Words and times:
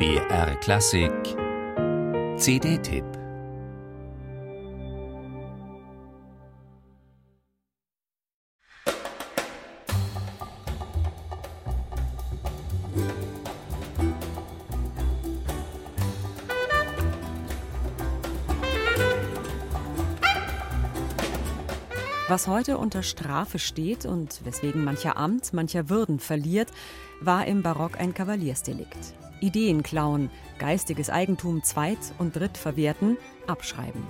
BR 0.00 0.54
Klassik. 0.62 1.36
CD-Tipp 2.38 3.19
Was 22.30 22.46
heute 22.46 22.78
unter 22.78 23.02
Strafe 23.02 23.58
steht 23.58 24.06
und 24.06 24.44
weswegen 24.44 24.84
mancher 24.84 25.16
Amt, 25.16 25.52
mancher 25.52 25.88
Würden 25.88 26.20
verliert, 26.20 26.68
war 27.20 27.44
im 27.44 27.64
Barock 27.64 27.98
ein 27.98 28.14
Kavaliersdelikt. 28.14 29.14
Ideen 29.40 29.82
klauen, 29.82 30.30
geistiges 30.60 31.10
Eigentum 31.10 31.64
zweit- 31.64 32.12
und 32.18 32.36
drittverwerten, 32.36 33.16
abschreiben. 33.48 34.04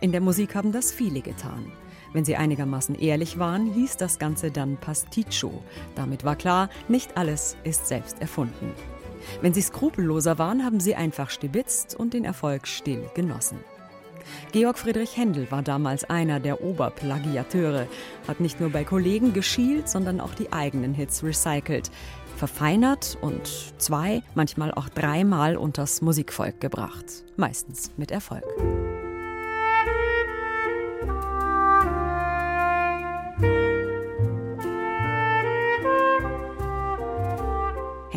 In 0.00 0.12
der 0.12 0.20
Musik 0.20 0.54
haben 0.54 0.70
das 0.70 0.92
viele 0.92 1.22
getan. 1.22 1.72
Wenn 2.12 2.24
sie 2.24 2.36
einigermaßen 2.36 2.94
ehrlich 2.94 3.36
waren, 3.36 3.72
hieß 3.72 3.96
das 3.96 4.20
Ganze 4.20 4.52
dann 4.52 4.76
Pasticcio. 4.76 5.60
Damit 5.96 6.22
war 6.22 6.36
klar, 6.36 6.70
nicht 6.86 7.16
alles 7.16 7.56
ist 7.64 7.88
selbst 7.88 8.20
erfunden. 8.20 8.74
Wenn 9.40 9.54
sie 9.54 9.62
skrupelloser 9.62 10.38
waren, 10.38 10.64
haben 10.64 10.78
sie 10.78 10.94
einfach 10.94 11.30
stibitzt 11.30 11.96
und 11.96 12.14
den 12.14 12.24
Erfolg 12.24 12.68
still 12.68 13.10
genossen. 13.16 13.58
Georg 14.52 14.78
Friedrich 14.78 15.16
Händel 15.16 15.50
war 15.50 15.62
damals 15.62 16.04
einer 16.04 16.40
der 16.40 16.62
Oberplagiateure, 16.62 17.86
hat 18.26 18.40
nicht 18.40 18.60
nur 18.60 18.70
bei 18.70 18.84
Kollegen 18.84 19.32
geschielt, 19.32 19.88
sondern 19.88 20.20
auch 20.20 20.34
die 20.34 20.52
eigenen 20.52 20.94
Hits 20.94 21.22
recycelt, 21.22 21.90
verfeinert 22.36 23.18
und 23.20 23.74
zwei, 23.78 24.22
manchmal 24.34 24.72
auch 24.72 24.88
dreimal 24.88 25.56
unters 25.56 26.02
Musikvolk 26.02 26.60
gebracht, 26.60 27.24
meistens 27.36 27.90
mit 27.96 28.10
Erfolg. 28.10 28.44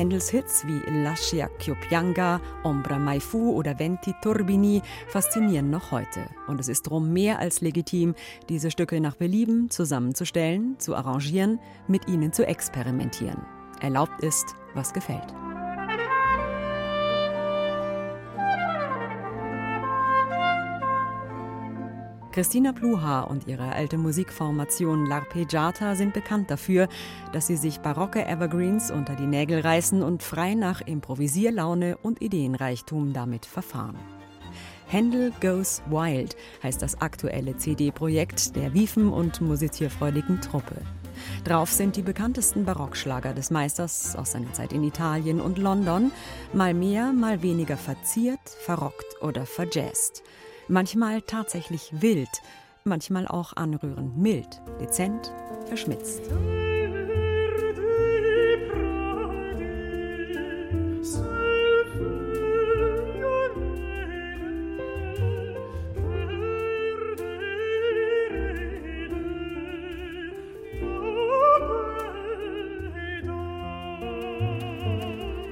Händels 0.09 0.31
Hits 0.31 0.65
wie 0.65 0.81
Lascia 1.03 1.47
Chioppianga, 1.59 2.41
Ombra 2.63 2.97
Mai 2.97 3.19
Fu 3.19 3.51
oder 3.51 3.77
Venti 3.77 4.15
Turbini 4.23 4.81
faszinieren 5.07 5.69
noch 5.69 5.91
heute. 5.91 6.21
Und 6.47 6.59
es 6.59 6.67
ist 6.67 6.87
darum 6.87 7.13
mehr 7.13 7.37
als 7.37 7.61
legitim, 7.61 8.15
diese 8.49 8.71
Stücke 8.71 8.99
nach 9.01 9.17
Belieben 9.17 9.69
zusammenzustellen, 9.69 10.79
zu 10.79 10.95
arrangieren, 10.95 11.59
mit 11.87 12.07
ihnen 12.07 12.33
zu 12.33 12.43
experimentieren. 12.43 13.45
Erlaubt 13.81 14.23
ist, 14.23 14.55
was 14.73 14.93
gefällt. 14.93 15.31
Christina 22.39 22.71
Pluha 22.71 23.23
und 23.23 23.47
ihre 23.47 23.73
alte 23.73 23.97
Musikformation 23.97 25.09
L'Arpeggiata 25.09 25.97
sind 25.97 26.13
bekannt 26.13 26.49
dafür, 26.49 26.87
dass 27.33 27.47
sie 27.47 27.57
sich 27.57 27.81
barocke 27.81 28.25
Evergreens 28.25 28.91
unter 28.91 29.17
die 29.17 29.27
Nägel 29.27 29.59
reißen 29.59 30.01
und 30.01 30.23
frei 30.23 30.53
nach 30.53 30.79
Improvisierlaune 30.79 31.97
und 31.97 32.21
Ideenreichtum 32.21 33.11
damit 33.11 33.45
verfahren. 33.45 33.99
Händel 34.87 35.33
Goes 35.41 35.81
Wild 35.89 36.37
heißt 36.63 36.81
das 36.81 37.01
aktuelle 37.01 37.57
CD-Projekt 37.57 38.55
der 38.55 38.73
wiefen 38.73 39.11
und 39.11 39.41
musizierfreudigen 39.41 40.39
Truppe. 40.39 40.77
Drauf 41.43 41.69
sind 41.69 41.97
die 41.97 42.03
bekanntesten 42.03 42.63
Barockschlager 42.63 43.33
des 43.33 43.51
Meisters 43.51 44.15
aus 44.15 44.31
seiner 44.31 44.53
Zeit 44.53 44.71
in 44.71 44.85
Italien 44.85 45.41
und 45.41 45.57
London, 45.57 46.13
mal 46.53 46.73
mehr, 46.73 47.11
mal 47.11 47.41
weniger 47.41 47.75
verziert, 47.75 48.39
verrockt 48.61 49.21
oder 49.21 49.45
verjazzt 49.45 50.23
manchmal 50.69 51.21
tatsächlich 51.21 51.89
wild, 51.91 52.29
manchmal 52.83 53.27
auch 53.27 53.53
anrührend 53.55 54.17
mild, 54.17 54.61
dezent, 54.79 55.31
verschmitzt. 55.67 56.21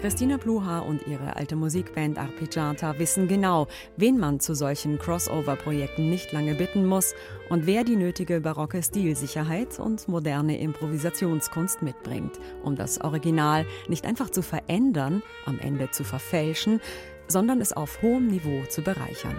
Christina 0.08 0.38
Pluha 0.38 0.80
und 0.80 1.06
ihre 1.06 1.36
alte 1.36 1.58
Musikband 1.58 2.18
Arpeggiata 2.18 2.98
wissen 2.98 3.28
genau, 3.28 3.68
wen 3.98 4.18
man 4.18 4.40
zu 4.40 4.56
solchen 4.56 5.00
Crossover-Projekten 5.00 6.10
nicht 6.10 6.32
lange 6.32 6.56
bitten 6.56 6.86
muss 6.86 7.14
und 7.50 7.66
wer 7.66 7.84
die 7.84 7.98
nötige 7.98 8.40
barocke 8.40 8.82
Stilsicherheit 8.82 9.80
und 9.80 10.08
moderne 10.08 10.60
Improvisationskunst 10.60 11.82
mitbringt, 11.82 12.40
um 12.64 12.78
das 12.78 13.02
Original 13.02 13.66
nicht 13.90 14.06
einfach 14.06 14.30
zu 14.30 14.42
verändern, 14.42 15.24
am 15.46 15.60
Ende 15.60 15.92
zu 15.92 16.06
verfälschen, 16.06 16.80
sondern 17.28 17.60
es 17.60 17.74
auf 17.74 18.02
hohem 18.02 18.28
Niveau 18.28 18.64
zu 18.70 18.84
bereichern. 18.84 19.38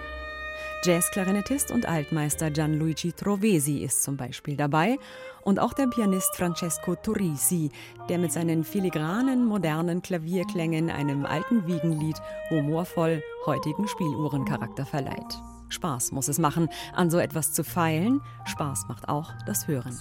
Jazzklarinettist 0.83 1.71
und 1.71 1.85
Altmeister 1.87 2.51
Gianluigi 2.51 3.11
Trovesi 3.11 3.79
ist 3.79 4.01
zum 4.01 4.15
Beispiel 4.15 4.55
dabei 4.55 4.97
und 5.41 5.59
auch 5.59 5.73
der 5.73 5.87
Pianist 5.87 6.35
Francesco 6.35 6.95
Turisi, 6.95 7.69
der 8.07 8.17
mit 8.17 8.31
seinen 8.31 8.63
filigranen, 8.63 9.45
modernen 9.45 10.01
Klavierklängen 10.01 10.89
einem 10.89 11.25
alten 11.25 11.67
Wiegenlied 11.67 12.15
humorvoll 12.49 13.21
heutigen 13.45 13.87
Spieluhrencharakter 13.89 14.85
verleiht. 14.85 15.41
Spaß 15.67 16.13
muss 16.13 16.29
es 16.29 16.39
machen, 16.39 16.69
an 16.93 17.09
so 17.09 17.19
etwas 17.19 17.51
zu 17.51 17.63
feilen. 17.63 18.21
Spaß 18.45 18.87
macht 18.87 19.09
auch 19.09 19.33
das 19.45 19.67
Hören. 19.67 19.99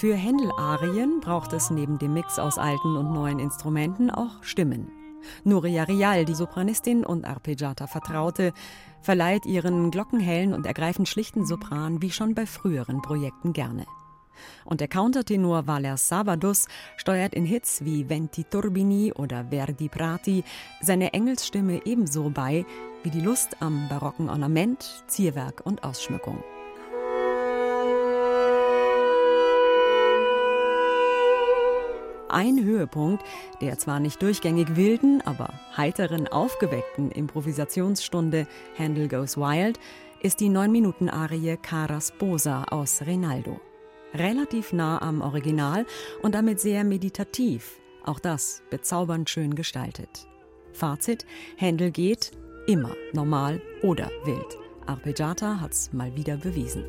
Für 0.00 0.14
Händel-Arien 0.14 1.20
braucht 1.20 1.52
es 1.52 1.68
neben 1.68 1.98
dem 1.98 2.14
Mix 2.14 2.38
aus 2.38 2.56
alten 2.56 2.96
und 2.96 3.12
neuen 3.12 3.38
Instrumenten 3.38 4.10
auch 4.10 4.42
Stimmen. 4.42 4.90
Nuria 5.44 5.82
Rial, 5.82 6.24
die 6.24 6.32
Sopranistin 6.32 7.04
und 7.04 7.26
Arpeggiata 7.26 7.86
Vertraute, 7.86 8.54
verleiht 9.02 9.44
ihren 9.44 9.90
glockenhellen 9.90 10.54
und 10.54 10.64
ergreifend 10.64 11.06
schlichten 11.06 11.44
Sopran 11.44 12.00
wie 12.00 12.10
schon 12.10 12.34
bei 12.34 12.46
früheren 12.46 13.02
Projekten 13.02 13.52
gerne. 13.52 13.84
Und 14.64 14.80
der 14.80 14.88
Countertenor 14.88 15.66
Valer 15.66 15.98
Sabadus 15.98 16.66
steuert 16.96 17.34
in 17.34 17.44
Hits 17.44 17.84
wie 17.84 18.08
Venti 18.08 18.44
Turbini 18.44 19.12
oder 19.12 19.50
Verdi 19.50 19.90
Prati 19.90 20.44
seine 20.80 21.12
Engelsstimme 21.12 21.84
ebenso 21.84 22.30
bei 22.30 22.64
wie 23.02 23.10
die 23.10 23.20
Lust 23.20 23.60
am 23.60 23.86
barocken 23.90 24.30
Ornament, 24.30 25.04
Zierwerk 25.08 25.60
und 25.62 25.84
Ausschmückung. 25.84 26.42
Ein 32.32 32.62
Höhepunkt 32.62 33.24
der 33.60 33.78
zwar 33.78 34.00
nicht 34.00 34.22
durchgängig 34.22 34.76
wilden, 34.76 35.22
aber 35.24 35.52
heiteren, 35.76 36.28
aufgeweckten 36.28 37.10
Improvisationsstunde 37.10 38.46
Handel 38.78 39.08
Goes 39.08 39.36
Wild 39.36 39.78
ist 40.22 40.40
die 40.40 40.48
9-Minuten-Arie 40.48 41.56
Cara 41.56 42.00
Sposa 42.00 42.64
aus 42.64 43.02
Rinaldo. 43.06 43.60
Relativ 44.14 44.72
nah 44.72 45.00
am 45.00 45.20
Original 45.20 45.86
und 46.22 46.34
damit 46.34 46.60
sehr 46.60 46.84
meditativ, 46.84 47.78
auch 48.04 48.18
das 48.18 48.62
bezaubernd 48.70 49.30
schön 49.30 49.54
gestaltet. 49.54 50.26
Fazit: 50.72 51.26
Händel 51.56 51.90
geht 51.90 52.32
immer 52.66 52.94
normal 53.12 53.60
oder 53.82 54.10
wild. 54.24 54.58
Arpeggiata 54.86 55.60
hat's 55.60 55.92
mal 55.92 56.14
wieder 56.16 56.36
bewiesen. 56.36 56.84